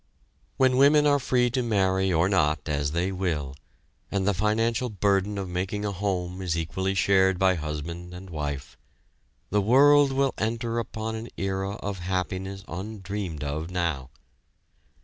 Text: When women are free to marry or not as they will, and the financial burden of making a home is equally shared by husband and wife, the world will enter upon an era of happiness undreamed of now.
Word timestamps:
When 0.57 0.77
women 0.77 1.05
are 1.05 1.19
free 1.19 1.51
to 1.51 1.61
marry 1.61 2.11
or 2.11 2.27
not 2.27 2.67
as 2.67 2.93
they 2.93 3.11
will, 3.11 3.55
and 4.09 4.27
the 4.27 4.33
financial 4.33 4.89
burden 4.89 5.37
of 5.37 5.47
making 5.47 5.85
a 5.85 5.91
home 5.91 6.41
is 6.41 6.57
equally 6.57 6.95
shared 6.95 7.37
by 7.37 7.53
husband 7.53 8.11
and 8.11 8.31
wife, 8.31 8.79
the 9.51 9.61
world 9.61 10.11
will 10.11 10.33
enter 10.39 10.79
upon 10.79 11.13
an 11.13 11.27
era 11.37 11.73
of 11.75 11.99
happiness 11.99 12.63
undreamed 12.67 13.43
of 13.43 13.69
now. 13.69 14.09